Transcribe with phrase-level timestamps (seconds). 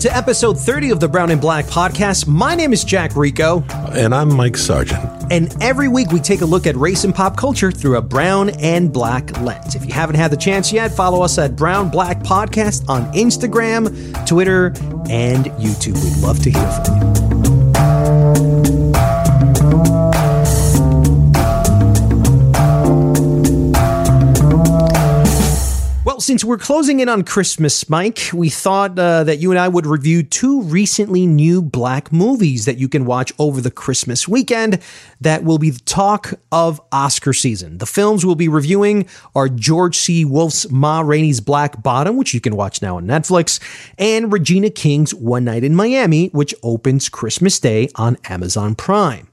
[0.00, 2.26] to episode 30 of the Brown and Black podcast.
[2.26, 3.62] My name is Jack Rico.
[3.92, 4.98] And I'm Mike Sargent.
[5.30, 8.50] And every week we take a look at race and pop culture through a brown
[8.60, 9.74] and black lens.
[9.74, 14.26] If you haven't had the chance yet, follow us at Brown Black Podcast on Instagram,
[14.26, 14.68] Twitter,
[15.10, 16.02] and YouTube.
[16.02, 17.29] We'd love to hear from you.
[26.20, 29.86] Since we're closing in on Christmas, Mike, we thought uh, that you and I would
[29.86, 34.80] review two recently new black movies that you can watch over the Christmas weekend
[35.20, 37.78] that will be the talk of Oscar season.
[37.78, 40.24] The films we'll be reviewing are George C.
[40.24, 43.58] Wolfe's Ma Rainey's Black Bottom, which you can watch now on Netflix,
[43.98, 49.26] and Regina King's One Night in Miami, which opens Christmas Day on Amazon Prime.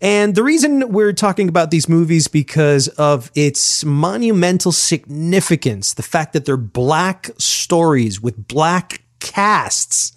[0.00, 6.32] And the reason we're talking about these movies because of its monumental significance, the fact
[6.32, 10.12] that they're black stories with black casts.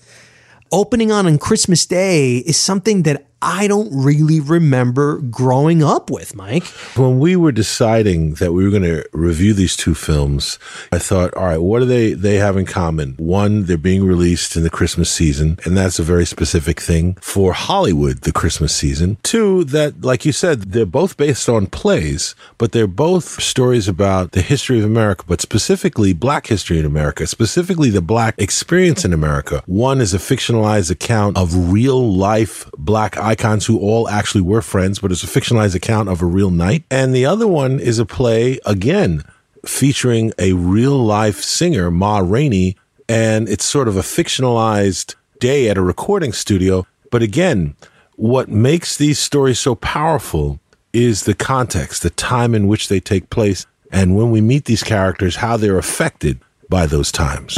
[0.71, 6.33] Opening on on Christmas Day is something that I don't really remember growing up with,
[6.33, 6.63] Mike.
[6.95, 10.57] When we were deciding that we were going to review these two films,
[10.93, 13.15] I thought, all right, what do they, they have in common?
[13.17, 17.51] One, they're being released in the Christmas season, and that's a very specific thing for
[17.51, 19.17] Hollywood, the Christmas season.
[19.23, 24.31] Two, that, like you said, they're both based on plays, but they're both stories about
[24.31, 29.11] the history of America, but specifically black history in America, specifically the black experience in
[29.11, 29.63] America.
[29.65, 34.99] One is a fictionalized account of real life black icons who all actually were friends,
[34.99, 36.83] but it's a fictionalized account of a real night.
[36.91, 39.23] And the other one is a play, again,
[39.65, 42.77] featuring a real life singer, Ma Rainey,
[43.09, 46.85] and it's sort of a fictionalized day at a recording studio.
[47.09, 47.75] But again,
[48.15, 50.59] what makes these stories so powerful
[50.93, 54.83] is the context, the time in which they take place, and when we meet these
[54.83, 56.39] characters, how they're affected
[56.69, 57.57] by those times.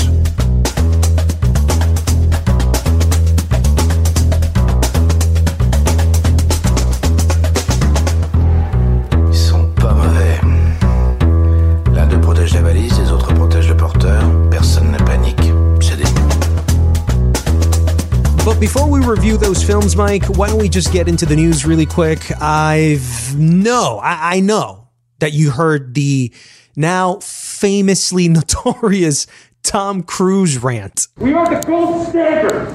[19.36, 22.32] Review those films, Mike, why don't we just get into the news really quick?
[22.42, 24.88] I've no, I, I know
[25.20, 26.34] that you heard the
[26.76, 29.28] now famously notorious
[29.64, 31.08] Tom Cruise rant.
[31.18, 32.68] We are the gold standard.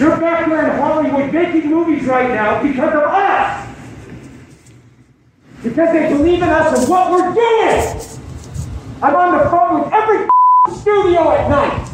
[0.00, 3.68] You're back there in Hollywood making movies right now because of us.
[5.62, 8.00] Because they believe in us and what we're doing.
[9.02, 10.28] I'm on the phone with every
[10.80, 11.88] studio at night.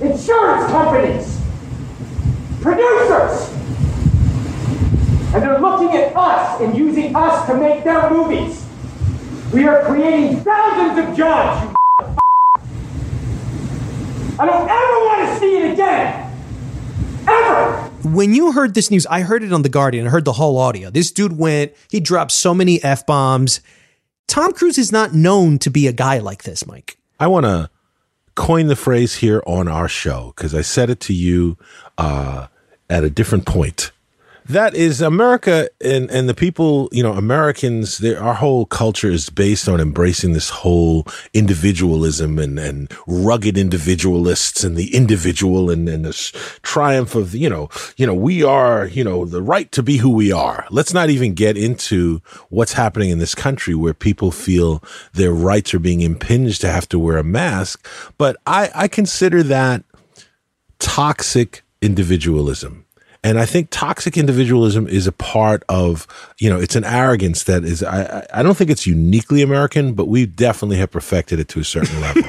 [0.00, 1.36] Insurance companies
[2.66, 3.48] producers.
[5.32, 8.66] And they're looking at us and using us to make their movies.
[9.52, 11.74] We are creating thousands of jobs,
[14.38, 16.32] I don't ever want to see it again.
[17.28, 17.90] Ever.
[18.02, 20.06] When you heard this news, I heard it on The Guardian.
[20.06, 20.90] I heard the whole audio.
[20.90, 23.60] This dude went, he dropped so many F bombs.
[24.26, 26.98] Tom Cruise is not known to be a guy like this, Mike.
[27.20, 27.70] I want to
[28.34, 31.56] coin the phrase here on our show because I said it to you
[31.96, 32.48] uh,
[32.88, 33.90] at a different point.
[34.48, 39.68] That is America and, and the people, you know, Americans, our whole culture is based
[39.68, 41.04] on embracing this whole
[41.34, 46.30] individualism and, and rugged individualists and the individual and, and this
[46.62, 50.10] triumph of, you know, you know, we are, you know, the right to be who
[50.10, 50.64] we are.
[50.70, 54.80] Let's not even get into what's happening in this country where people feel
[55.12, 57.84] their rights are being impinged to have to wear a mask.
[58.16, 59.82] But I, I consider that
[60.78, 62.86] toxic individualism.
[63.26, 66.06] And I think toxic individualism is a part of,
[66.38, 70.06] you know, it's an arrogance that is, I, I don't think it's uniquely American, but
[70.06, 72.22] we definitely have perfected it to a certain level.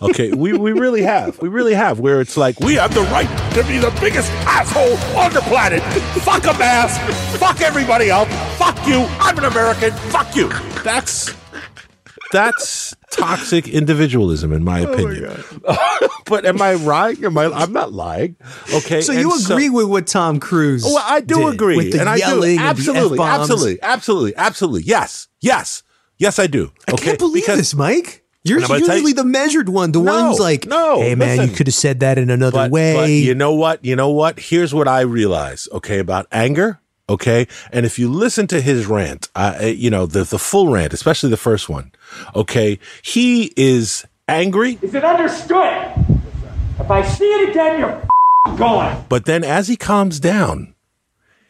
[0.02, 0.30] okay.
[0.30, 1.40] We, we really have.
[1.42, 4.96] We really have, where it's like, we have the right to be the biggest asshole
[5.18, 5.82] on the planet.
[6.22, 7.00] Fuck a mask.
[7.40, 8.28] Fuck everybody else.
[8.56, 9.06] Fuck you.
[9.18, 9.90] I'm an American.
[10.10, 10.50] Fuck you.
[10.84, 11.34] That's
[12.34, 15.42] that's toxic individualism, in my oh opinion.
[15.62, 17.20] My but am I right?
[17.22, 17.46] Am I?
[17.46, 18.36] I'm not lying.
[18.74, 19.00] Okay.
[19.00, 20.84] So you agree so, with what Tom Cruise?
[20.84, 21.76] Well, I do agree.
[21.76, 22.68] With the and yelling, I do.
[22.68, 24.82] absolutely, absolutely, absolutely, absolutely.
[24.82, 25.82] Yes, yes,
[26.18, 26.38] yes.
[26.38, 26.72] I do.
[26.88, 26.92] Okay.
[26.92, 28.22] I can't believe because, this, Mike.
[28.46, 31.56] You're usually you, the measured one, the no, one's like, no, hey man, listen, you
[31.56, 32.94] could have said that in another but, way.
[32.94, 33.82] But you know what?
[33.82, 34.38] You know what?
[34.38, 36.78] Here's what I realize, okay, about anger.
[37.08, 37.46] Okay.
[37.70, 41.30] And if you listen to his rant, uh, you know, the, the full rant, especially
[41.30, 41.92] the first one,
[42.34, 44.78] okay, he is angry.
[44.82, 45.92] Is it understood?
[46.78, 49.04] If I see it again, you're gone.
[49.08, 50.74] But then as he calms down,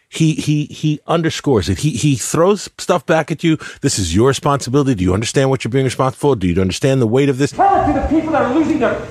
[0.09, 1.79] he he he underscores it.
[1.79, 3.59] He he throws stuff back at you.
[3.81, 4.95] This is your responsibility.
[4.95, 6.37] Do you understand what you're being responsible for?
[6.37, 7.51] Do you understand the weight of this?
[7.51, 9.07] Tell it to the people that are losing their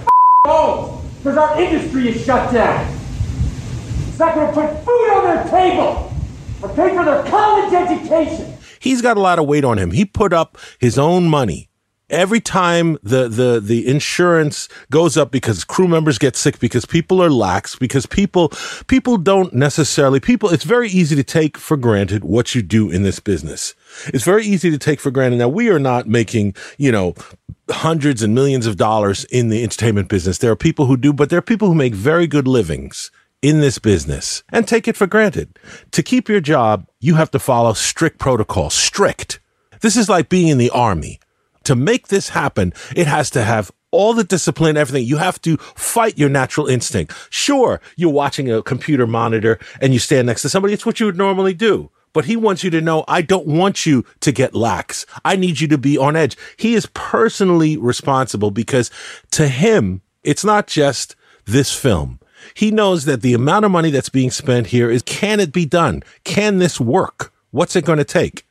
[0.46, 1.02] homes.
[1.18, 2.88] because our industry is shut down.
[4.08, 6.14] It's not going to put food on their table
[6.62, 8.54] or pay for their college education.
[8.84, 9.92] He's got a lot of weight on him.
[9.92, 11.70] He put up his own money
[12.10, 17.24] every time the, the, the insurance goes up because crew members get sick, because people
[17.24, 18.52] are lax, because people,
[18.88, 23.04] people don't necessarily, people, it's very easy to take for granted what you do in
[23.04, 23.74] this business.
[24.08, 25.38] It's very easy to take for granted.
[25.38, 27.16] Now, we are not making, you know,
[27.70, 30.40] hundreds and millions of dollars in the entertainment business.
[30.40, 33.12] There are people who do, but there are people who make very good livings
[33.44, 35.60] in this business and take it for granted.
[35.92, 39.40] To keep your job, you have to follow strict protocol, strict.
[39.82, 41.20] This is like being in the army
[41.66, 45.06] to make this happen, it has to have all the discipline, everything.
[45.06, 47.14] You have to fight your natural instinct.
[47.30, 50.74] Sure, you're watching a computer monitor and you stand next to somebody.
[50.74, 51.92] It's what you would normally do.
[52.12, 55.06] But he wants you to know, I don't want you to get lax.
[55.26, 56.38] I need you to be on edge.
[56.58, 58.92] He is personally responsible because
[59.32, 62.20] to him, it's not just this film.
[62.54, 65.66] He knows that the amount of money that's being spent here is, can it be
[65.66, 66.04] done?
[66.24, 67.32] Can this work?
[67.52, 68.46] What's it going to take?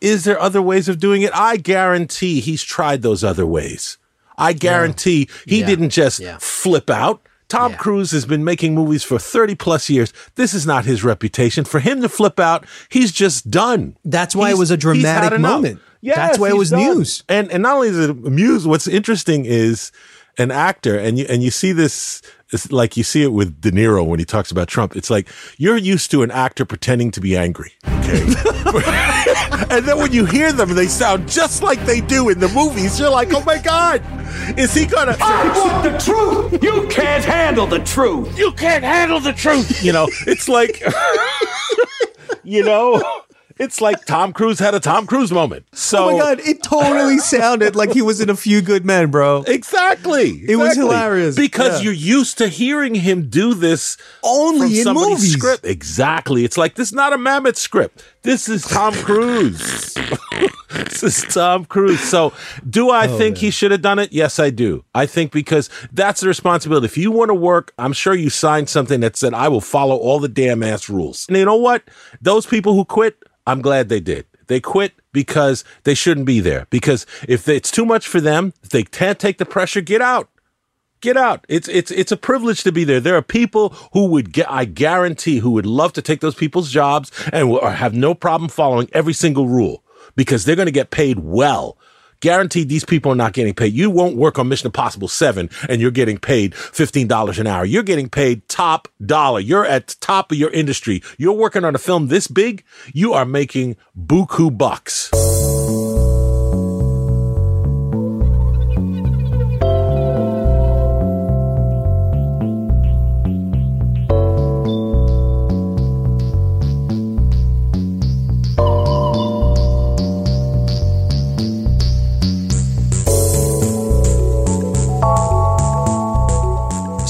[0.00, 1.30] Is there other ways of doing it?
[1.34, 3.98] I guarantee he's tried those other ways.
[4.38, 5.36] I guarantee yeah.
[5.46, 5.66] he yeah.
[5.66, 6.38] didn't just yeah.
[6.40, 7.20] flip out.
[7.50, 10.12] Tom Cruise has been making movies for 30 plus years.
[10.36, 11.64] This is not his reputation.
[11.64, 13.96] For him to flip out, he's just done.
[14.04, 15.80] That's why he's, it was a dramatic moment.
[16.00, 16.80] Yeah, that's why it was done.
[16.80, 17.24] news.
[17.28, 19.90] And and not only is it news, what's interesting is
[20.38, 23.70] an actor, and you and you see this it's like you see it with De
[23.70, 24.96] Niro when he talks about Trump.
[24.96, 27.72] It's like you're used to an actor pretending to be angry.
[27.86, 28.20] Okay.
[29.70, 32.98] and then when you hear them, they sound just like they do in the movies.
[32.98, 34.02] You're like, oh my God,
[34.58, 35.16] is he gonna?
[35.20, 36.62] I want the truth.
[36.62, 38.36] You can't handle the truth.
[38.38, 39.82] You can't handle the truth.
[39.84, 40.82] You know, it's like,
[42.42, 43.02] you know.
[43.60, 45.66] It's like Tom Cruise had a Tom Cruise moment.
[45.72, 49.10] So, oh my god, it totally sounded like he was in a few good men,
[49.10, 49.44] bro.
[49.46, 50.42] Exactly.
[50.48, 51.84] It was hilarious because yeah.
[51.84, 55.34] you're used to hearing him do this only in movies.
[55.34, 55.66] Script.
[55.66, 56.42] Exactly.
[56.42, 58.02] It's like this is not a Mammoth script.
[58.22, 59.94] This is Tom Cruise.
[60.70, 62.00] this is Tom Cruise.
[62.00, 62.32] So,
[62.68, 63.40] do I oh, think man.
[63.40, 64.10] he should have done it?
[64.10, 64.84] Yes, I do.
[64.94, 66.86] I think because that's the responsibility.
[66.86, 69.96] If you want to work, I'm sure you signed something that said, I will follow
[69.96, 71.26] all the damn ass rules.
[71.28, 71.84] And you know what?
[72.22, 74.26] Those people who quit, I'm glad they did.
[74.46, 76.66] They quit because they shouldn't be there.
[76.70, 80.28] Because if it's too much for them, if they can't take the pressure, get out.
[81.00, 81.46] Get out.
[81.48, 83.00] It's it's it's a privilege to be there.
[83.00, 86.70] There are people who would get I guarantee who would love to take those people's
[86.70, 89.82] jobs and will, have no problem following every single rule
[90.14, 91.78] because they're going to get paid well
[92.20, 93.72] Guaranteed these people are not getting paid.
[93.72, 97.64] You won't work on Mission Impossible 7 and you're getting paid $15 an hour.
[97.64, 99.40] You're getting paid top dollar.
[99.40, 101.02] You're at top of your industry.
[101.18, 102.64] You're working on a film this big.
[102.92, 105.10] You are making buku bucks.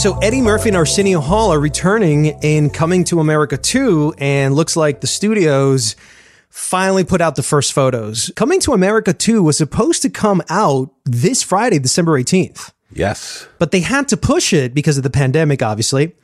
[0.01, 4.75] So Eddie Murphy and Arsenio Hall are returning in Coming to America 2, and looks
[4.75, 5.95] like the studios
[6.49, 8.33] finally put out the first photos.
[8.35, 12.73] Coming to America 2 was supposed to come out this Friday, December 18th.
[12.91, 13.47] Yes.
[13.59, 16.15] But they had to push it because of the pandemic, obviously.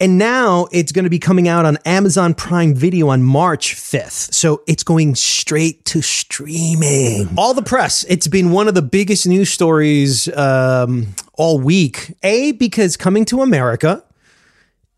[0.00, 4.32] And now it's going to be coming out on Amazon Prime Video on March 5th.
[4.32, 7.28] So it's going straight to streaming.
[7.36, 8.04] All the press.
[8.04, 12.14] It's been one of the biggest news stories um, all week.
[12.22, 14.02] A, because Coming to America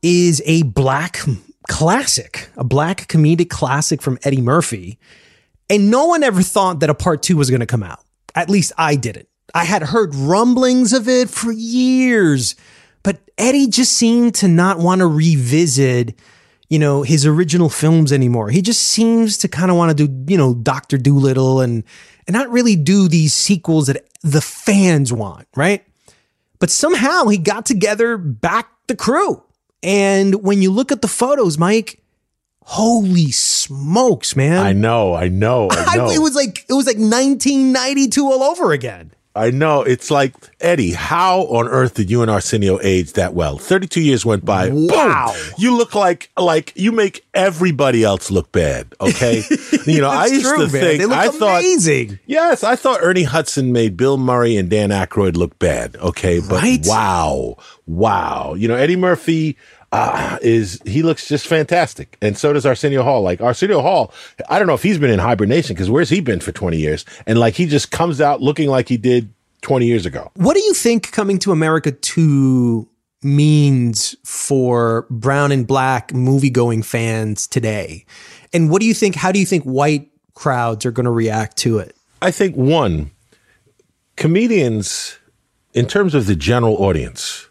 [0.03, 1.19] is a black
[1.69, 5.01] classic, a black comedic classic from Eddie Murphy.
[5.69, 8.05] And no one ever thought that a part two was going to come out.
[8.37, 9.29] At least I didn't.
[9.53, 12.55] I had heard rumblings of it for years
[13.03, 16.19] but Eddie just seemed to not want to revisit,
[16.69, 18.51] you know, his original films anymore.
[18.51, 21.85] He just seems to kind of want to do, you know, Doctor Doolittle and
[22.27, 25.85] and not really do these sequels that the fans want, right?
[26.61, 29.43] But somehow he got together back the crew.
[29.83, 32.01] And when you look at the photos, Mike,
[32.63, 34.65] holy smokes, man.
[34.65, 36.11] I know, I know, I know.
[36.11, 39.11] it was like it was like 1992 all over again.
[39.35, 39.83] I know.
[39.83, 43.57] It's like, Eddie, how on earth did you and Arsenio age that well?
[43.57, 44.69] 32 years went by.
[44.71, 45.33] Wow.
[45.33, 45.53] Boom!
[45.57, 48.95] You look like, like you make everybody else look bad.
[49.01, 49.43] Okay.
[49.87, 50.99] you know, I used true, to man.
[50.99, 52.19] think, I thought, amazing.
[52.27, 55.97] yes, I thought Ernie Hudson made Bill Murray and Dan Aykroyd look bad.
[55.97, 56.41] Okay.
[56.41, 56.81] But right?
[56.85, 57.57] wow.
[57.87, 58.55] Wow.
[58.55, 59.57] You know, Eddie Murphy,
[59.93, 63.23] uh, is he looks just fantastic, and so does Arsenio Hall.
[63.23, 64.13] Like Arsenio Hall,
[64.49, 67.05] I don't know if he's been in hibernation because where's he been for twenty years?
[67.27, 70.31] And like he just comes out looking like he did twenty years ago.
[70.35, 72.89] What do you think Coming to America two
[73.23, 78.07] means for brown and black movie going fans today?
[78.55, 79.15] And what do you think?
[79.15, 81.95] How do you think white crowds are going to react to it?
[82.23, 83.11] I think one,
[84.17, 85.19] comedians,
[85.75, 87.49] in terms of the general audience,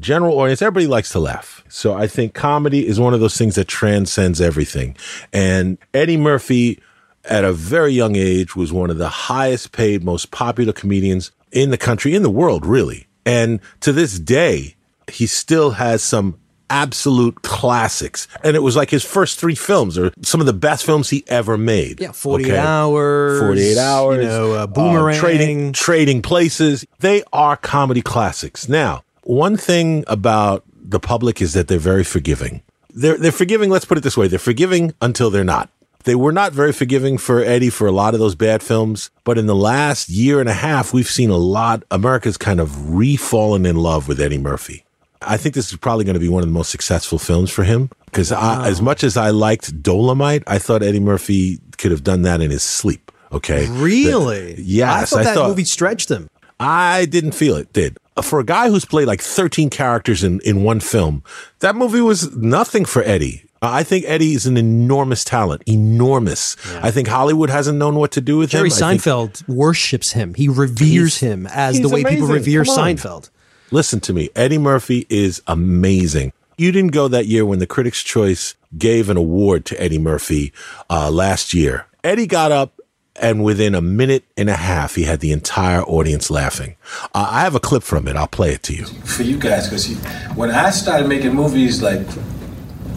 [0.00, 1.64] general audience, everybody likes to laugh.
[1.68, 4.96] So I think comedy is one of those things that transcends everything.
[5.32, 6.80] And Eddie Murphy,
[7.24, 11.70] at a very young age, was one of the highest paid, most popular comedians in
[11.70, 13.06] the country, in the world, really.
[13.24, 14.76] And to this day,
[15.08, 16.38] he still has some
[16.70, 18.26] absolute classics.
[18.42, 21.24] And it was like his first three films or some of the best films he
[21.28, 22.00] ever made.
[22.00, 22.58] Yeah, 48 okay?
[22.58, 23.40] hours.
[23.40, 24.16] 48 hours.
[24.18, 25.16] You know, uh, Boomerang.
[25.16, 26.84] Uh, trading, trading Places.
[26.98, 28.68] They are comedy classics.
[28.68, 32.62] Now, one thing about the public is that they're very forgiving.
[32.90, 35.70] They're, they're forgiving, let's put it this way, they're forgiving until they're not.
[36.04, 39.36] They were not very forgiving for Eddie for a lot of those bad films, but
[39.36, 41.82] in the last year and a half, we've seen a lot.
[41.90, 44.84] America's kind of re-fallen in love with Eddie Murphy.
[45.20, 47.64] I think this is probably going to be one of the most successful films for
[47.64, 48.62] him because wow.
[48.64, 52.52] as much as I liked Dolomite, I thought Eddie Murphy could have done that in
[52.52, 53.10] his sleep.
[53.32, 54.54] Okay, really?
[54.54, 56.28] The, yes, I thought I that thought, movie stretched him.
[56.60, 57.98] I didn't feel it did.
[58.22, 61.22] For a guy who's played like 13 characters in, in one film,
[61.60, 63.42] that movie was nothing for Eddie.
[63.62, 66.56] I think Eddie is an enormous talent, enormous.
[66.70, 66.80] Yeah.
[66.82, 68.76] I think Hollywood hasn't known what to do with Jerry him.
[68.76, 70.34] Jerry Seinfeld think, worships him.
[70.34, 72.18] He reveres him as the way amazing.
[72.18, 73.30] people revere Seinfeld.
[73.70, 74.30] Listen to me.
[74.36, 76.32] Eddie Murphy is amazing.
[76.58, 80.52] You didn't go that year when the Critics' Choice gave an award to Eddie Murphy
[80.88, 81.86] uh, last year.
[82.04, 82.75] Eddie got up
[83.20, 86.76] and within a minute and a half, he had the entire audience laughing.
[87.14, 88.16] Uh, I have a clip from it.
[88.16, 88.84] I'll play it to you.
[88.86, 89.88] For you guys, because
[90.34, 92.06] when I started making movies like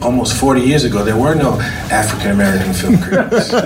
[0.01, 1.59] almost 40 years ago, there were no
[1.91, 3.51] African American film critics.
[3.51, 3.65] well,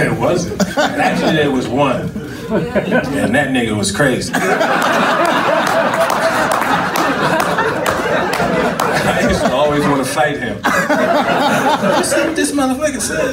[0.00, 0.60] it wasn't.
[0.76, 2.02] Actually, there was one.
[2.50, 4.32] And that nigga was crazy.
[9.06, 10.56] I used to always want to fight him.
[11.82, 13.32] What this motherfucker said.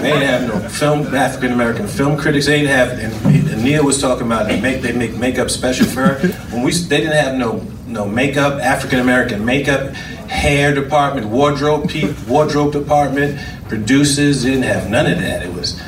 [0.00, 2.46] They ain't have no film African American film critics.
[2.46, 2.90] They ain't have.
[2.90, 3.12] And,
[3.48, 6.28] and Neil was talking about they make they make makeup special for her.
[6.50, 9.94] When we they didn't have no no makeup African American makeup,
[10.28, 15.42] hair department, wardrobe pe- wardrobe department, producers didn't have none of that.
[15.42, 15.80] It was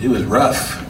[0.00, 0.82] it was rough.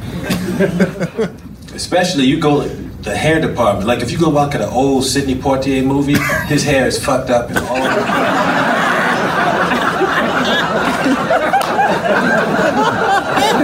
[1.74, 2.66] Especially you go
[3.06, 3.86] the hair department.
[3.86, 7.30] Like if you go walk at an old Sidney Poitier movie, his hair is fucked
[7.30, 8.55] up and all.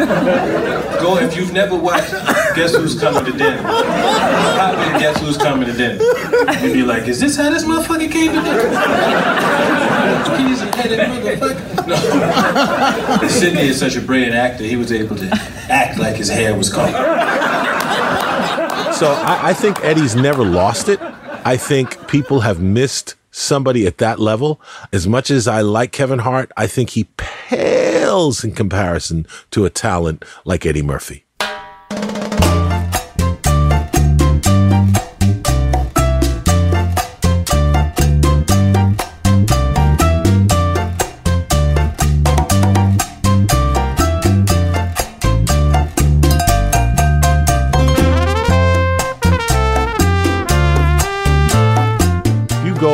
[0.07, 2.13] Go if you've never watched
[2.55, 3.63] Guess Who's Coming to Dinner.
[3.63, 6.03] Pop in Guess Who's Coming to Dinner.
[6.61, 8.69] You'd be like, is this how this motherfucker came to dinner?
[10.49, 11.87] He's a motherfucker.
[11.87, 13.29] No.
[13.29, 15.29] Sidney is such a brilliant actor, he was able to
[15.69, 16.93] act like his hair was gone.
[18.95, 21.01] So I, I think Eddie's never lost it.
[21.45, 24.61] I think people have missed somebody at that level.
[24.93, 27.82] As much as I like Kevin Hart, I think he pales
[28.45, 31.25] in comparison to a talent like Eddie Murphy.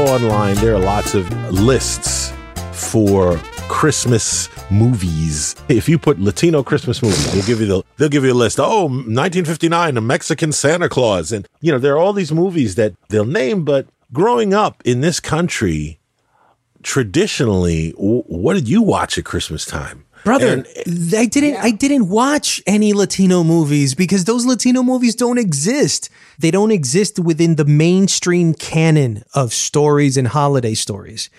[0.09, 2.33] online, there are lots of lists
[2.73, 5.55] for Christmas movies.
[5.69, 8.59] If you put Latino Christmas movies, they'll give you the they'll give you a list.
[8.59, 12.95] Oh, 1959, a Mexican Santa Claus, and you know there are all these movies that
[13.09, 13.65] they'll name.
[13.65, 16.01] But growing up in this country,
[16.83, 20.05] traditionally, what did you watch at Christmas time?
[20.25, 20.67] brother and,
[21.17, 21.63] i didn't yeah.
[21.63, 27.19] i didn't watch any latino movies because those latino movies don't exist they don't exist
[27.19, 31.31] within the mainstream canon of stories and holiday stories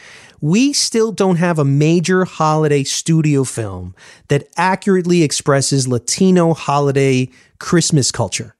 [0.41, 3.95] we still don't have a major holiday studio film
[4.27, 7.29] that accurately expresses latino holiday
[7.59, 8.55] christmas culture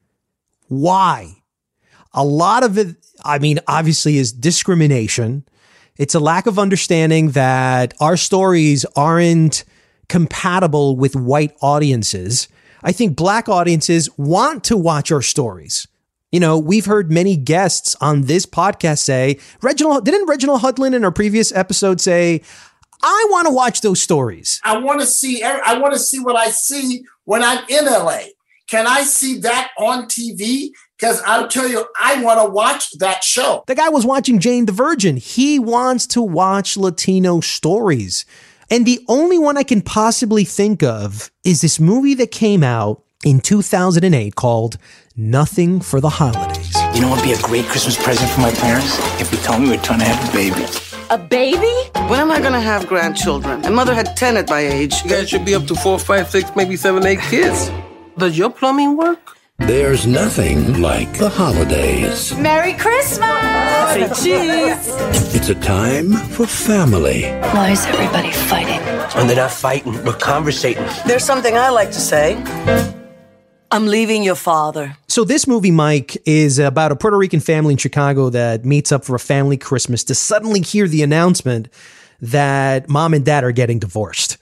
[0.67, 1.35] why
[2.13, 5.43] a lot of it i mean obviously is discrimination
[5.99, 9.65] it's a lack of understanding that our stories aren't
[10.07, 12.47] compatible with white audiences.
[12.81, 15.88] I think black audiences want to watch our stories.
[16.31, 21.03] You know, we've heard many guests on this podcast say, Reginald, didn't Reginald Hudlin in
[21.03, 22.41] our previous episode say,
[23.01, 24.61] I want to watch those stories.
[24.63, 28.21] I want to see, I want to see what I see when I'm in LA.
[28.67, 30.69] Can I see that on TV?
[30.99, 33.63] Because I'll tell you, I want to watch that show.
[33.65, 35.17] The guy was watching Jane the Virgin.
[35.17, 38.25] He wants to watch Latino stories.
[38.69, 43.03] And the only one I can possibly think of is this movie that came out
[43.23, 44.77] in 2008 called
[45.19, 46.73] nothing for the holidays.
[46.95, 48.97] You know what would be a great Christmas present for my parents?
[49.19, 50.65] If we told me we are trying to have a baby.
[51.09, 51.75] A baby?
[52.09, 53.61] When am I gonna have grandchildren?
[53.61, 55.03] My mother had 10 at my age.
[55.03, 57.69] You guys should be up to four, five, six, maybe seven, eight kids.
[58.17, 59.35] Does your plumbing work?
[59.59, 62.33] There's nothing like the holidays.
[62.37, 63.27] Merry Christmas!
[63.93, 65.35] Say cheese!
[65.35, 67.23] It's a time for family.
[67.53, 68.79] Why is everybody fighting?
[69.17, 70.85] And they're not fighting, we're conversating.
[71.05, 72.41] There's something I like to say.
[73.69, 74.95] I'm leaving your father.
[75.09, 79.03] So, this movie, Mike, is about a Puerto Rican family in Chicago that meets up
[79.03, 81.67] for a family Christmas to suddenly hear the announcement
[82.21, 84.37] that mom and dad are getting divorced.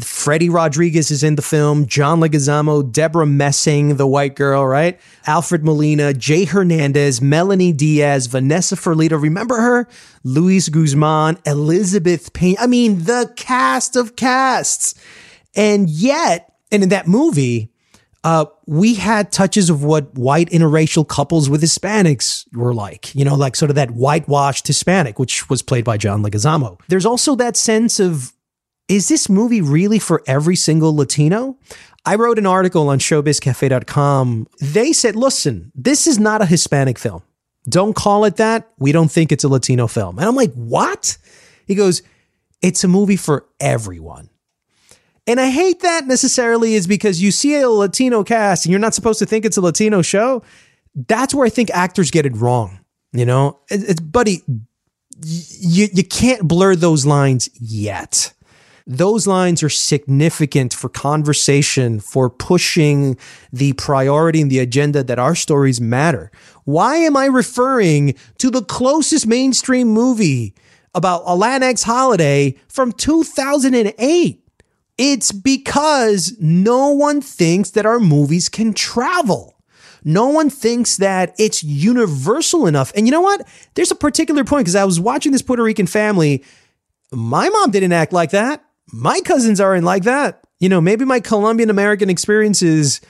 [0.00, 4.98] Freddy Rodriguez is in the film, John Leguizamo, Debra Messing, the white girl, right?
[5.24, 9.22] Alfred Molina, Jay Hernandez, Melanie Diaz, Vanessa Ferlito.
[9.22, 9.86] Remember her?
[10.24, 12.56] Luis Guzman, Elizabeth Peña.
[12.58, 14.96] I mean, the cast of casts.
[15.54, 17.70] And yet, and in that movie,
[18.24, 23.34] uh, we had touches of what white interracial couples with Hispanics were like, you know,
[23.34, 26.80] like sort of that whitewashed Hispanic, which was played by John Leguizamo.
[26.88, 28.32] There's also that sense of,
[28.88, 31.58] is this movie really for every single Latino?
[32.04, 34.48] I wrote an article on showbizcafe.com.
[34.60, 37.22] They said, listen, this is not a Hispanic film.
[37.68, 38.68] Don't call it that.
[38.78, 40.18] We don't think it's a Latino film.
[40.18, 41.18] And I'm like, what?
[41.66, 42.02] He goes,
[42.62, 44.30] it's a movie for everyone.
[45.28, 48.94] And I hate that necessarily is because you see a Latino cast and you're not
[48.94, 50.42] supposed to think it's a Latino show.
[50.94, 52.80] That's where I think actors get it wrong.
[53.12, 54.42] You know, it's, buddy,
[55.22, 58.32] you, you can't blur those lines yet.
[58.86, 63.18] Those lines are significant for conversation, for pushing
[63.52, 66.30] the priority and the agenda that our stories matter.
[66.64, 70.54] Why am I referring to the closest mainstream movie
[70.94, 74.47] about a Latinx holiday from 2008?
[74.98, 79.56] It's because no one thinks that our movies can travel.
[80.04, 82.92] No one thinks that it's universal enough.
[82.94, 83.46] And you know what?
[83.74, 86.44] There's a particular point because I was watching this Puerto Rican family.
[87.12, 88.64] My mom didn't act like that.
[88.92, 90.42] My cousins aren't like that.
[90.60, 93.00] You know, maybe my Colombian American experiences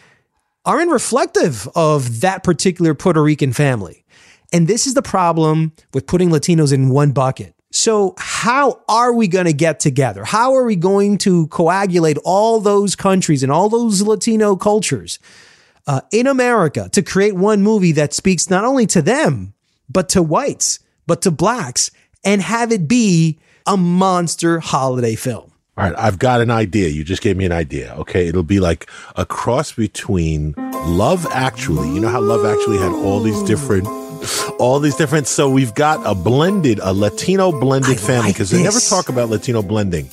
[0.64, 4.05] aren't reflective of that particular Puerto Rican family.
[4.53, 7.55] And this is the problem with putting Latinos in one bucket.
[7.79, 10.25] So, how are we going to get together?
[10.25, 15.21] How are we going to coagulate all those countries and all those Latino cultures
[15.87, 19.55] uh, in America to create one movie that speaks not only to them,
[19.88, 21.93] but to whites, but to blacks,
[22.25, 25.53] and have it be a monster holiday film?
[25.77, 26.88] All right, I've got an idea.
[26.88, 27.95] You just gave me an idea.
[27.95, 31.95] Okay, it'll be like a cross between Love Actually.
[31.95, 33.87] You know how Love Actually had all these different
[34.59, 35.27] all these different.
[35.27, 39.29] So we've got a blended, a Latino blended family because like they never talk about
[39.29, 40.09] Latino blending.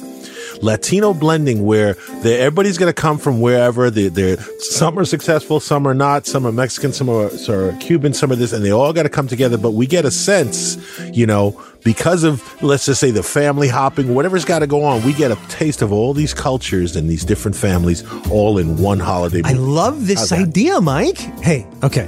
[0.61, 5.87] Latino blending where everybody's going to come from wherever they, they're, some are successful, some
[5.87, 8.71] are not, some are Mexican, some are, some are Cuban, some are this, and they
[8.71, 9.57] all got to come together.
[9.57, 10.77] But we get a sense,
[11.11, 15.03] you know, because of, let's just say the family hopping, whatever's got to go on,
[15.03, 18.99] we get a taste of all these cultures and these different families all in one
[18.99, 19.41] holiday.
[19.41, 19.55] Movie.
[19.55, 21.17] I love this idea, Mike.
[21.17, 22.07] Hey, okay.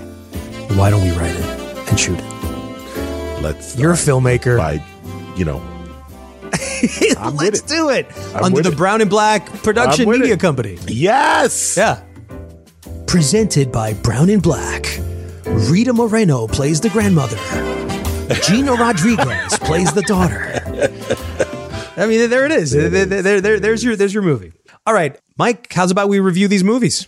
[0.76, 1.67] Why don't we write it?
[1.88, 3.42] And shoot it.
[3.42, 3.78] Let's.
[3.78, 4.58] You're uh, a filmmaker.
[4.58, 4.84] By,
[5.36, 5.62] you know.
[7.34, 7.68] Let's it.
[7.68, 8.78] do it I'm under the it.
[8.78, 10.40] Brown and Black Production Media it.
[10.40, 10.78] Company.
[10.88, 11.76] Yes.
[11.76, 12.02] Yeah.
[13.08, 14.86] Presented by Brown and Black.
[15.46, 17.38] Rita Moreno plays the grandmother.
[18.44, 20.62] Gina Rodriguez plays the daughter.
[21.98, 22.72] I mean, there it is.
[22.72, 24.54] There, there, there, there's your there's your movie.
[24.86, 25.72] All right, Mike.
[25.74, 27.08] How's about we review these movies?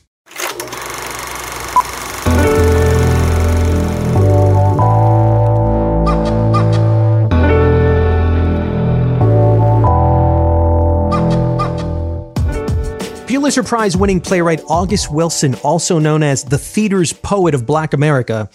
[13.49, 18.47] Pulitzer Prize winning playwright August Wilson, also known as the theater's poet of Black America,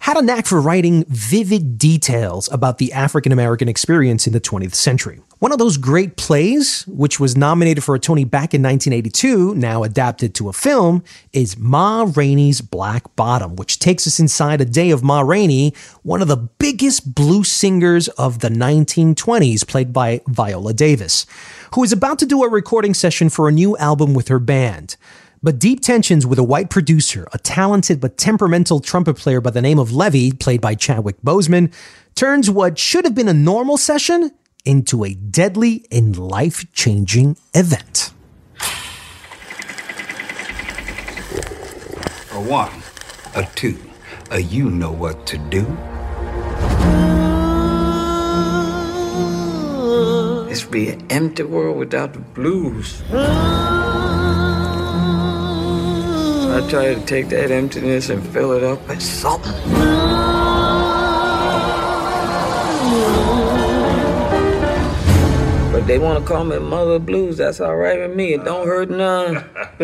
[0.00, 4.74] had a knack for writing vivid details about the African American experience in the 20th
[4.74, 5.20] century.
[5.38, 9.84] One of those great plays, which was nominated for a Tony back in 1982, now
[9.84, 14.90] adapted to a film, is Ma Rainey's Black Bottom, which takes us inside a day
[14.90, 20.74] of Ma Rainey, one of the biggest blues singers of the 1920s, played by Viola
[20.74, 21.26] Davis
[21.74, 24.96] who is about to do a recording session for a new album with her band.
[25.40, 29.62] But deep tensions with a white producer, a talented but temperamental trumpet player by the
[29.62, 31.72] name of Levee, played by Chadwick Boseman,
[32.16, 34.32] turns what should have been a normal session
[34.64, 38.12] into a deadly and life changing event.
[42.32, 42.82] A one,
[43.36, 43.78] a two,
[44.32, 45.62] a you know what to do.
[50.48, 53.02] This would be an empty world without the blues.
[56.58, 59.52] I try to take that emptiness and fill it up with something.
[65.70, 67.36] But they want to call me Mother Blues.
[67.36, 68.34] That's all right with me.
[68.34, 69.34] It don't hurt none.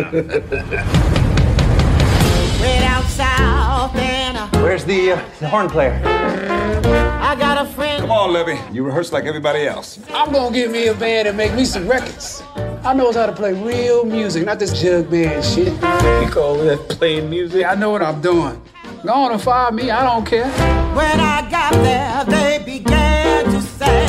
[2.61, 6.03] Way out south and Where's the, uh, the horn player?
[6.05, 8.01] I got a friend.
[8.01, 8.59] Come on, Levee.
[8.75, 10.01] You rehearse like everybody else.
[10.13, 12.43] I'm gonna get me a band and make me some records.
[12.87, 15.73] I knows how to play real music, not this jug band shit.
[15.73, 17.65] You call that playing music?
[17.65, 18.61] I know what I'm doing.
[19.03, 20.51] Go on and fire me, I don't care.
[20.95, 24.07] When I got there, they began to say.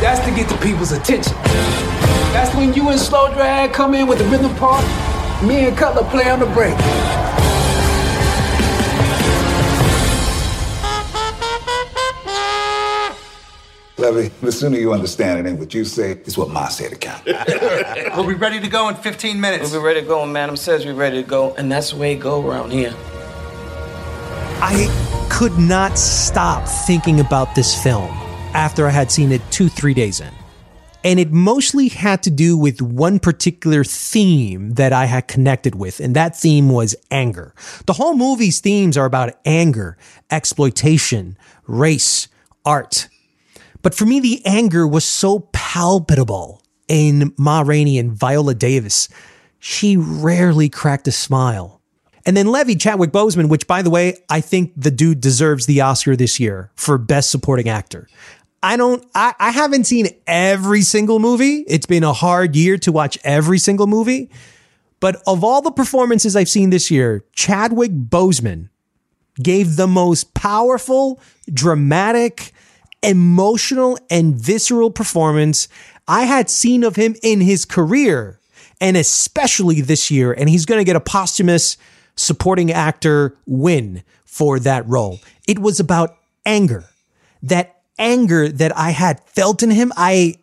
[0.00, 1.34] That's to get the people's attention.
[2.32, 4.84] That's when you and Slow Drag come in with the rhythm part.
[5.44, 6.74] Me and Cutler play on the break.
[14.02, 16.96] Levee, the sooner you understand it ain't what you say, it's what Ma said to
[16.96, 17.22] count.
[18.16, 19.70] We'll be ready to go in 15 minutes.
[19.70, 21.96] We'll be ready to go, and Madam says we're ready to go, and that's the
[21.96, 22.94] way it go around here.
[24.60, 28.10] I could not stop thinking about this film
[28.54, 30.30] after I had seen it two, three days in.
[31.04, 36.00] And it mostly had to do with one particular theme that I had connected with,
[36.00, 37.54] and that theme was anger.
[37.86, 39.96] The whole movie's themes are about anger,
[40.30, 41.36] exploitation,
[41.66, 42.28] race,
[42.64, 43.08] art.
[43.82, 49.08] But for me, the anger was so palpable in Ma Rainey and Viola Davis.
[49.58, 51.80] She rarely cracked a smile.
[52.24, 55.80] And then Levee Chadwick Boseman, which by the way, I think the dude deserves the
[55.80, 58.08] Oscar this year for best supporting actor.
[58.62, 61.64] I don't, I, I haven't seen every single movie.
[61.66, 64.30] It's been a hard year to watch every single movie.
[65.00, 68.68] But of all the performances I've seen this year, Chadwick Boseman
[69.42, 71.20] gave the most powerful,
[71.52, 72.52] dramatic,
[73.02, 75.68] emotional, and visceral performance
[76.08, 78.38] I had seen of him in his career,
[78.80, 80.32] and especially this year.
[80.32, 81.76] And he's going to get a posthumous
[82.16, 85.20] supporting actor win for that role.
[85.46, 86.84] It was about anger.
[87.42, 90.36] That anger that I had felt in him, I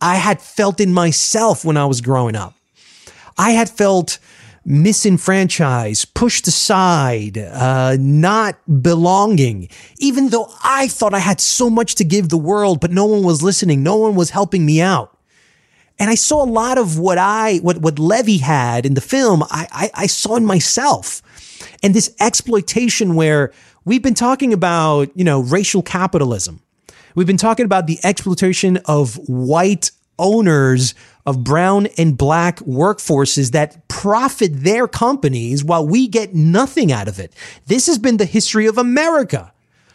[0.00, 2.54] I had felt in myself when I was growing up.
[3.38, 4.18] I had felt
[4.64, 12.04] misenfranchised, pushed aside, uh, not belonging, even though I thought I had so much to
[12.04, 13.82] give the world, but no one was listening.
[13.82, 15.18] No one was helping me out.
[15.98, 19.42] And I saw a lot of what I, what, what Levee had in the film,
[19.44, 21.22] I, I, I saw in myself.
[21.82, 23.52] And this exploitation where
[23.84, 26.60] we've been talking about, you know, racial capitalism.
[27.14, 33.86] We've been talking about the exploitation of white owners of brown and black workforces that
[33.88, 37.32] profit their companies while we get nothing out of it.
[37.66, 39.52] This has been the history of America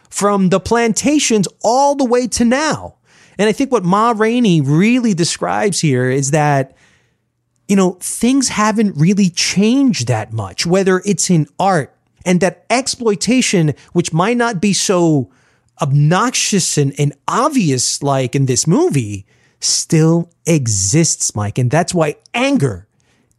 [0.08, 2.96] from the plantations all the way to now.
[3.38, 6.76] And I think what Ma Rainey really describes here is that,
[7.68, 13.74] you know, things haven't really changed that much, whether it's in art and that exploitation,
[13.92, 15.30] which might not be so
[15.80, 19.26] obnoxious and, and obvious like in this movie,
[19.60, 21.58] still exists, Mike.
[21.58, 22.86] And that's why anger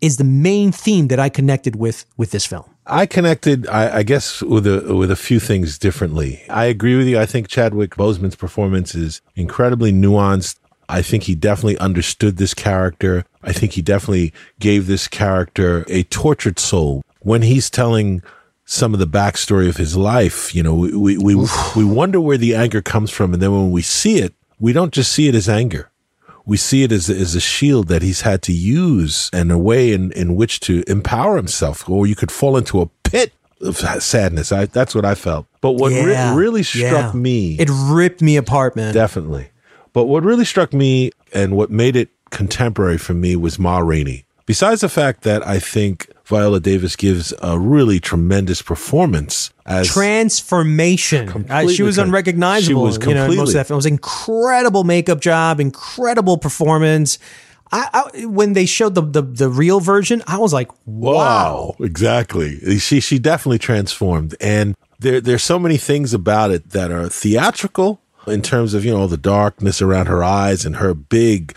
[0.01, 2.65] is the main theme that I connected with with this film.
[2.85, 6.41] I connected, I, I, guess, with a with a few things differently.
[6.49, 7.19] I agree with you.
[7.19, 10.57] I think Chadwick Boseman's performance is incredibly nuanced.
[10.87, 13.25] I think he definitely understood this character.
[13.43, 18.23] I think he definitely gave this character a tortured soul when he's telling
[18.65, 20.55] some of the backstory of his life.
[20.55, 23.69] You know, we we we, we wonder where the anger comes from, and then when
[23.69, 25.88] we see it, we don't just see it as anger
[26.49, 29.93] we see it as, as a shield that he's had to use and a way
[29.93, 34.51] in, in which to empower himself, or you could fall into a pit of sadness.
[34.51, 35.45] I, that's what I felt.
[35.61, 37.19] But what Yeah, re- really struck yeah.
[37.19, 38.93] me, It ripped me apart, man.
[38.93, 39.49] definitely.
[39.93, 44.25] But what really struck me and what made it contemporary for me was Ma Rainey.
[44.47, 51.47] Besides the fact that I think Viola Davis gives a really tremendous performance as Transformation.
[51.49, 52.67] Uh, she was unrecognizable.
[52.67, 53.75] she was you know, most completely- of that film.
[53.75, 57.17] It was incredible makeup job, incredible performance.
[57.71, 61.13] I, I when they showed the, the the real version, I was like, wow.
[61.13, 62.77] Wow, exactly.
[62.79, 68.01] She she definitely transformed, and there there's so many things about it that are theatrical
[68.27, 71.55] in terms of you know the darkness around her eyes and her big,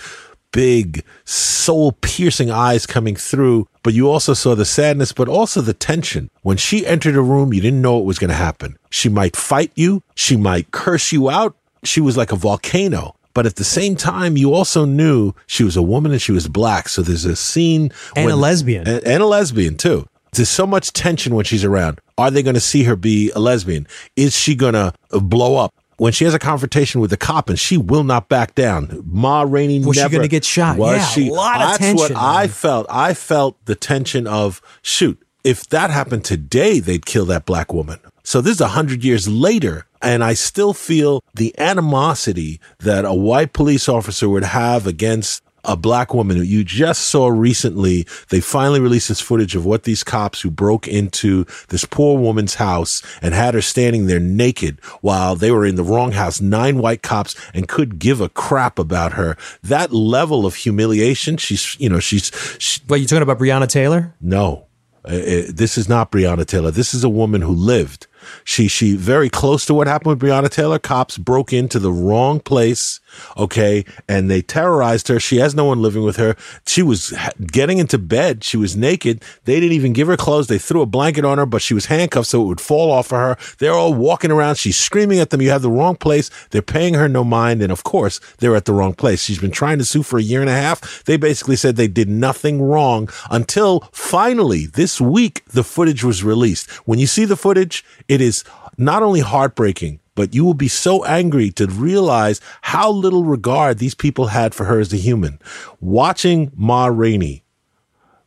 [0.53, 3.67] big soul piercing eyes coming through.
[3.83, 6.31] But you also saw the sadness, but also the tension.
[6.43, 8.79] When she entered a room, you didn't know what was going to happen.
[8.91, 10.03] She might fight you.
[10.15, 11.57] She might curse you out.
[11.85, 13.17] She was like a volcano.
[13.35, 16.49] But at the same time, you also knew she was a woman and she was
[16.49, 16.89] black.
[16.89, 18.87] So there's a scene And a lesbian.
[18.87, 20.07] and, and a lesbian too.
[20.35, 22.01] There's so much tension when she's around.
[22.19, 23.87] Are they going to see her be a lesbian?
[24.17, 25.75] Is she going to blow up?
[26.03, 29.05] When she has a confrontation with the cop and she will not back down.
[29.07, 30.77] Ma Rainey Was she gonna get shot?
[30.77, 31.29] Was Yeah, she?
[31.29, 32.87] a lot of That's tension, what I felt.
[32.91, 35.17] I felt the tension of shoot.
[35.45, 38.01] If that happened today, they'd kill that black woman.
[38.25, 43.15] So this is a hundred years later, and I still feel the animosity that a
[43.15, 48.07] white police officer would have against a black woman who you just saw recently.
[48.31, 52.57] They finally released this footage of what these cops who broke into this poor woman's
[52.57, 56.79] house and had her standing there naked while they were in the wrong house, nine
[56.79, 59.37] white cops and could give a crap about her.
[59.63, 64.15] That level of humiliation, she's, you know, she's, she, What you talking about, Breonna Taylor?
[64.21, 64.67] no,
[65.05, 66.71] Uh, uh, this is not Breonna Taylor.
[66.71, 68.07] This is a woman who lived.
[68.45, 70.79] She she very close to what happened with Breonna Taylor.
[70.79, 73.01] Cops broke into the wrong place,
[73.37, 75.21] okay, and they terrorized her.
[75.21, 76.37] She has no one living with her.
[76.67, 77.15] She was
[77.47, 78.45] getting into bed.
[78.45, 79.23] She was naked.
[79.45, 80.49] They didn't even give her clothes.
[80.49, 83.13] They threw a blanket on her, but she was handcuffed so it would fall off
[83.13, 83.37] of her.
[83.59, 84.57] They're all walking around.
[84.57, 85.43] She's screaming at them.
[85.43, 86.31] You have the wrong place.
[86.51, 89.23] They're paying her no mind, and of course they're at the wrong place.
[89.23, 91.05] She's been trying to sue for a year and a half.
[91.05, 96.71] They basically said they did nothing wrong until finally this week the footage was released.
[96.87, 98.45] When you see the footage, it is
[98.77, 103.95] not only heartbreaking, but you will be so angry to realize how little regard these
[103.95, 105.39] people had for her as a human.
[105.81, 107.43] Watching Ma Rainey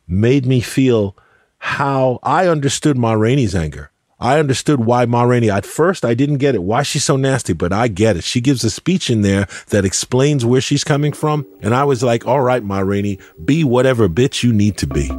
[0.08, 1.16] made me feel
[1.58, 3.92] how I understood Ma Rainey's anger.
[4.18, 7.52] I understood why Ma Rainey, at first I didn't get it, why she's so nasty,
[7.52, 8.24] but I get it.
[8.24, 11.46] She gives a speech in there that explains where she's coming from.
[11.60, 15.12] And I was like, all right, Ma Rainey, be whatever bitch you need to be.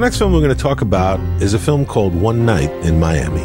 [0.00, 3.44] Next film we're going to talk about is a film called One Night in Miami.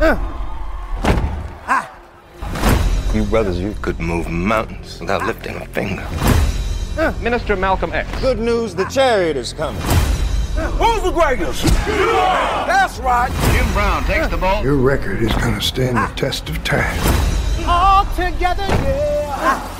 [0.00, 0.18] Ah.
[1.68, 1.98] Ah.
[3.14, 5.26] You brothers, you could move mountains without ah.
[5.26, 6.06] lifting a finger.
[7.22, 8.10] Minister Malcolm X.
[8.20, 9.80] Good news, the chariot is coming.
[9.82, 11.62] Who's the greatest?
[11.86, 13.30] That's right.
[13.52, 14.64] Jim Brown takes the ball.
[14.64, 16.98] Your record is going to stand the test of time.
[17.68, 19.75] All together, yeah.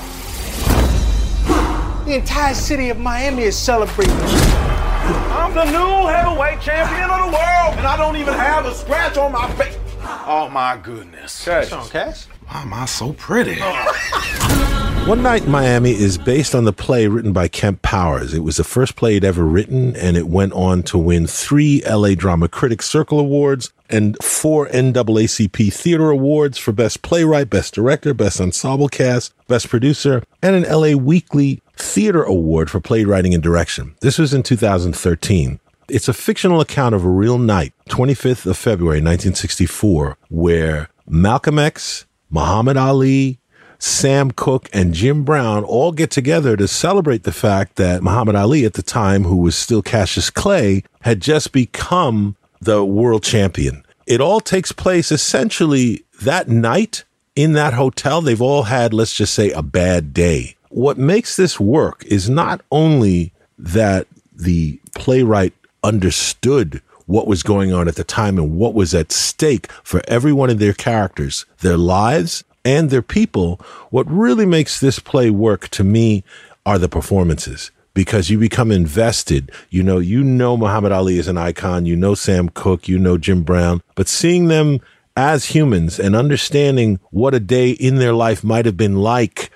[2.07, 4.15] The entire city of Miami is celebrating.
[4.15, 9.17] I'm the new heavyweight champion of the world, and I don't even have a scratch
[9.17, 9.77] on my face.
[10.25, 11.45] Oh my goodness.
[11.45, 11.73] Cash.
[11.73, 12.27] on, Cash?
[12.47, 13.61] Why am I so pretty?
[15.07, 18.33] One Night in Miami is based on the play written by Kemp Powers.
[18.35, 21.83] It was the first play he'd ever written, and it went on to win three
[21.89, 28.15] LA Drama Critics Circle Awards and four NAACP Theater Awards for Best Playwright, Best Director,
[28.15, 33.95] Best Ensemble Cast, Best Producer, and an LA Weekly Theater Award for Playwriting and Direction.
[34.01, 35.61] This was in 2013.
[35.89, 42.07] It's a fictional account of a real night, 25th of February, 1964, where Malcolm X,
[42.29, 43.39] Muhammad Ali,
[43.79, 48.65] Sam Cooke, and Jim Brown all get together to celebrate the fact that Muhammad Ali,
[48.65, 53.85] at the time, who was still Cassius Clay, had just become the world champion.
[54.07, 58.23] It all takes place essentially that night in that hotel.
[58.23, 60.56] They've all had, let's just say, a bad day.
[60.71, 67.89] What makes this work is not only that the playwright understood what was going on
[67.89, 71.77] at the time and what was at stake for every one of their characters, their
[71.77, 73.61] lives and their people.
[73.91, 76.25] What really makes this play work to me
[76.65, 79.53] are the performances because you become invested.
[79.71, 83.17] You know, you know Muhammad Ali is an icon, you know Sam Cooke, you know
[83.17, 84.81] Jim Brown, but seeing them
[85.17, 89.51] as humans and understanding what a day in their life might have been like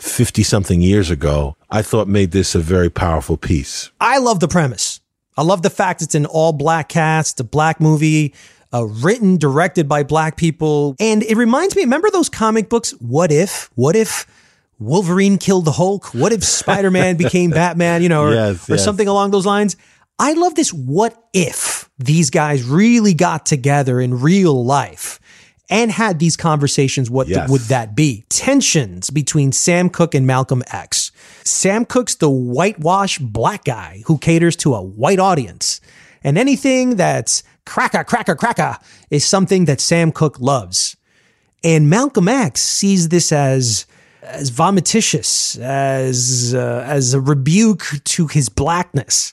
[0.00, 3.90] 50 something years ago, I thought made this a very powerful piece.
[4.00, 5.00] I love the premise.
[5.36, 8.34] I love the fact it's an all black cast, a black movie,
[8.72, 10.96] uh, written, directed by black people.
[10.98, 12.90] And it reminds me, remember those comic books?
[13.00, 13.70] What if?
[13.74, 14.26] What if
[14.78, 16.14] Wolverine killed the Hulk?
[16.14, 18.84] What if Spider Man became Batman, you know, or, Yes, or yes.
[18.84, 19.76] something along those lines?
[20.18, 20.72] I love this.
[20.72, 25.19] What if these guys really got together in real life
[25.70, 27.08] and had these conversations?
[27.08, 28.24] What th- would that be?
[28.28, 31.12] Tensions between Sam Cooke and Malcolm X.
[31.44, 35.80] Sam Cooke's the whitewashed black guy who caters to a white audience.
[36.22, 38.76] And anything that's cracker, cracker, cracker
[39.10, 40.96] is something that Sam Cooke loves.
[41.62, 43.86] And Malcolm X sees this as
[44.22, 49.32] as vomititious, as uh, as a rebuke to his blackness.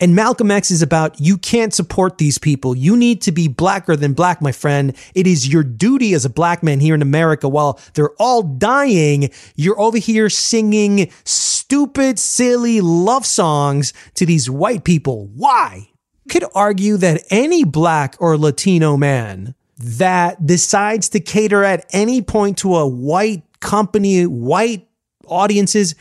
[0.00, 2.74] And Malcolm X is about you can't support these people.
[2.74, 4.96] You need to be blacker than black, my friend.
[5.14, 9.30] It is your duty as a black man here in America while they're all dying.
[9.56, 15.26] You're over here singing stupid, silly love songs to these white people.
[15.34, 15.90] Why?
[16.30, 22.56] Could argue that any black or Latino man that decides to cater at any point
[22.58, 24.88] to a white company, white
[25.26, 25.94] audiences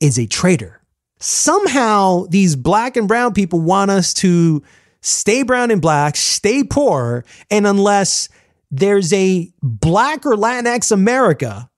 [0.00, 0.77] is a traitor
[1.18, 4.62] somehow these black and brown people want us to
[5.00, 8.28] stay brown and black, stay poor, and unless
[8.70, 11.70] there's a black or Latinx America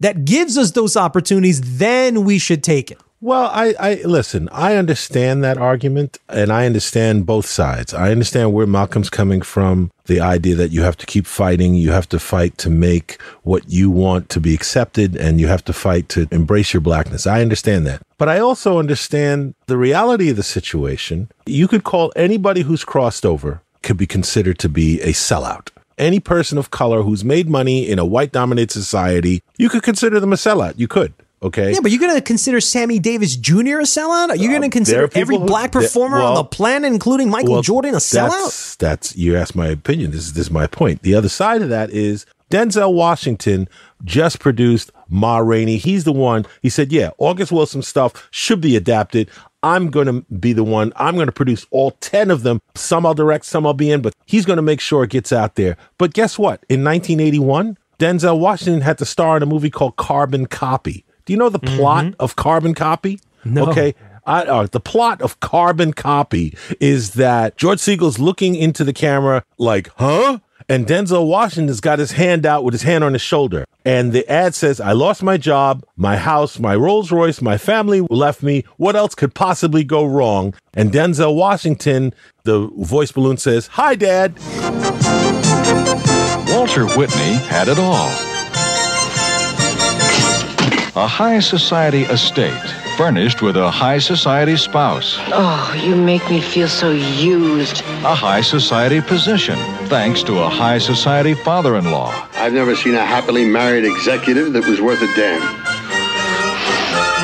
[0.00, 3.00] that gives us those opportunities, then we should take it.
[3.20, 7.94] Well, I, I listen, I understand that argument and I understand both sides.
[7.94, 11.92] I understand where Malcolm's coming from, the idea that you have to keep fighting, you
[11.92, 15.72] have to fight to make what you want to be accepted, and you have to
[15.72, 17.26] fight to embrace your blackness.
[17.26, 18.02] I understand that.
[18.18, 21.30] But I also understand the reality of the situation.
[21.46, 26.20] You could call anybody who's crossed over could be considered to be a sellout any
[26.20, 30.32] person of color who's made money in a white dominated society, you could consider them
[30.32, 30.74] a sellout.
[30.76, 31.14] You could.
[31.42, 31.72] Okay.
[31.72, 33.52] Yeah, but you're going to consider Sammy Davis Jr.
[33.56, 34.24] a sellout?
[34.24, 37.28] Um, are you going to consider every who- black performer well- on the planet, including
[37.28, 38.30] Michael Well, Jordan, a sellout?
[38.30, 40.12] That's, that's you asked my opinion.
[40.12, 41.02] This is this is my point.
[41.02, 43.68] The other side of that is Denzel Washington
[44.04, 45.76] just produced Ma Rainey.
[45.76, 46.46] He's the one.
[46.62, 49.28] He said, "Yeah, August Wilson stuff should be adapted.
[49.62, 50.92] I'm going to be the one.
[50.96, 52.60] I'm going to produce all ten of them.
[52.76, 55.32] Some I'll direct, some I'll be in, but he's going to make sure it gets
[55.32, 56.64] out there." But guess what?
[56.68, 61.04] In 1981, Denzel Washington had to star in a movie called Carbon Copy.
[61.26, 63.20] Do you know the plot of Carbon Copy?
[63.44, 63.68] No.
[63.68, 63.94] Okay.
[64.26, 69.44] I, uh, the plot of Carbon Copy is that George Segal's looking into the camera
[69.58, 70.38] like, huh?
[70.68, 73.64] And Denzel Washington's got his hand out with his hand on his shoulder.
[73.84, 78.00] And the ad says, I lost my job, my house, my Rolls Royce, my family
[78.10, 78.64] left me.
[78.76, 80.54] What else could possibly go wrong?
[80.74, 82.12] And Denzel Washington,
[82.42, 84.36] the voice balloon says, Hi, Dad.
[86.52, 88.35] Walter Whitney had it all.
[90.96, 92.58] A high society estate,
[92.96, 95.18] furnished with a high society spouse.
[95.28, 97.82] Oh, you make me feel so used.
[98.02, 102.14] A high society position, thanks to a high society father in law.
[102.36, 105.42] I've never seen a happily married executive that was worth a damn.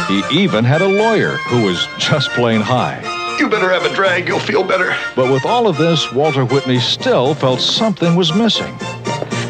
[0.07, 3.01] He even had a lawyer who was just plain high.
[3.39, 4.95] You better have a drag, you'll feel better.
[5.17, 8.77] But with all of this, Walter Whitney still felt something was missing.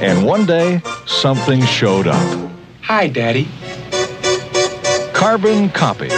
[0.01, 2.51] And one day, something showed up.
[2.83, 3.49] Hi, Daddy.
[5.23, 6.09] Carbon copy.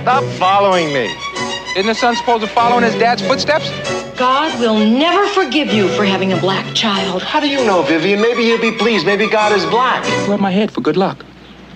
[0.00, 1.14] Stop following me.
[1.76, 3.68] Isn't the son supposed to follow in his dad's footsteps?
[4.16, 7.22] God will never forgive you for having a black child.
[7.22, 8.22] How do you know, Vivian?
[8.22, 9.04] Maybe he'll be pleased.
[9.04, 10.02] Maybe God is black.
[10.26, 11.22] Rub my head for good luck.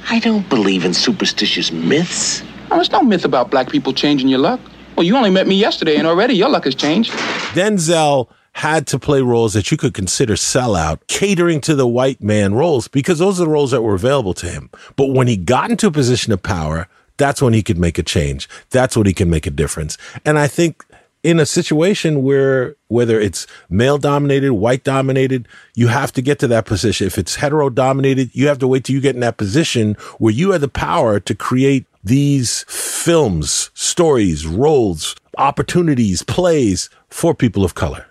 [0.08, 2.42] I don't believe in superstitious myths.
[2.70, 4.60] Oh, there's no myth about black people changing your luck.
[5.02, 7.12] You only met me yesterday, and already your luck has changed.
[7.52, 12.54] Denzel had to play roles that you could consider sellout, catering to the white man
[12.54, 14.68] roles, because those are the roles that were available to him.
[14.96, 18.02] But when he got into a position of power, that's when he could make a
[18.02, 18.48] change.
[18.70, 19.96] That's when he can make a difference.
[20.24, 20.84] And I think
[21.22, 26.48] in a situation where whether it's male dominated, white dominated, you have to get to
[26.48, 27.06] that position.
[27.06, 30.32] If it's hetero dominated, you have to wait till you get in that position where
[30.32, 37.74] you have the power to create these films, stories, roles, opportunities, plays for people of
[37.74, 38.07] color.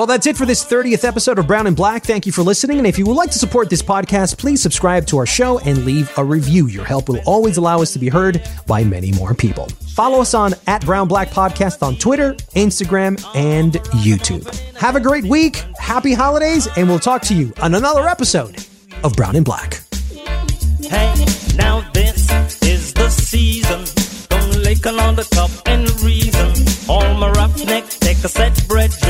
[0.00, 2.04] Well, that's it for this 30th episode of Brown and Black.
[2.04, 2.78] Thank you for listening.
[2.78, 5.84] And if you would like to support this podcast, please subscribe to our show and
[5.84, 6.68] leave a review.
[6.68, 9.66] Your help will always allow us to be heard by many more people.
[9.88, 14.48] Follow us on at Brown Black Podcast on Twitter, Instagram, and YouTube.
[14.78, 15.56] Have a great week.
[15.78, 18.56] Happy holidays, and we'll talk to you on another episode
[19.04, 19.82] of Brown and Black.
[20.80, 21.12] Hey,
[21.56, 23.84] now this is the season.
[24.30, 26.54] Don't lick on the top and reason.
[26.88, 29.09] All my roughnecks, take a set brethren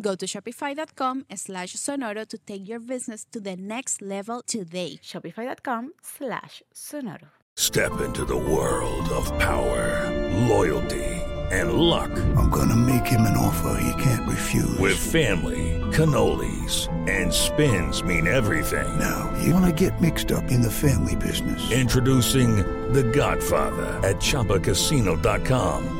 [0.00, 4.98] Go to shopify.com slash sonoro to take your business to the next level today.
[5.02, 7.28] Shopify.com slash sonoro.
[7.56, 10.08] Step into the world of power,
[10.48, 11.04] loyalty,
[11.50, 12.10] and luck.
[12.36, 14.78] I'm gonna make him an offer he can't refuse.
[14.78, 18.98] With family, cannolis, and spins mean everything.
[18.98, 21.70] Now, you wanna get mixed up in the family business.
[21.70, 22.56] Introducing
[22.92, 25.99] The Godfather at ChumbaCasino.com.